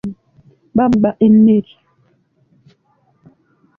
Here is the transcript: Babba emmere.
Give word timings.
Babba 0.75 1.09
emmere. 1.25 1.71